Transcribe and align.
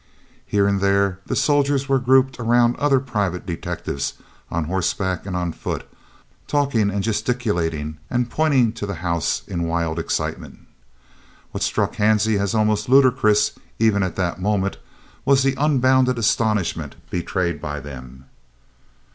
Here 0.47 0.65
and 0.67 0.81
there 0.81 1.19
the 1.27 1.35
soldiers 1.35 1.87
were 1.87 1.99
grouped 1.99 2.39
around 2.39 2.75
other 2.77 2.99
private 2.99 3.45
detectives, 3.45 4.13
on 4.49 4.63
horseback 4.63 5.27
and 5.27 5.35
on 5.35 5.51
foot, 5.53 5.87
talking 6.47 6.89
and 6.89 7.03
gesticulating 7.03 7.99
and 8.09 8.27
pointing 8.27 8.73
to 8.73 8.87
the 8.87 8.95
house 9.05 9.43
in 9.47 9.67
wild 9.67 9.99
excitement. 9.99 10.57
What 11.51 11.61
struck 11.61 11.97
Hansie 11.97 12.39
as 12.39 12.55
almost 12.55 12.89
ludicrous, 12.89 13.51
even 13.77 14.01
at 14.01 14.15
that 14.15 14.41
moment, 14.41 14.77
was 15.23 15.43
the 15.43 15.53
unbounded 15.59 16.17
astonishment 16.17 16.95
betrayed 17.11 17.61
by 17.61 17.79
them. 17.79 18.25